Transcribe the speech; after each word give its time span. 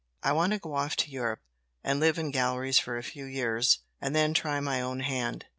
"I 0.23 0.31
want 0.31 0.51
to 0.53 0.57
go 0.57 0.73
off 0.73 0.95
to 0.95 1.11
Europe 1.11 1.41
and 1.83 1.99
live 1.99 2.17
in 2.17 2.31
galleries 2.31 2.79
for 2.79 2.97
a 2.97 3.03
few 3.03 3.25
years, 3.25 3.81
and 4.01 4.15
then 4.15 4.33
try 4.33 4.59
my 4.59 4.81
own 4.81 5.01
hand." 5.01 5.45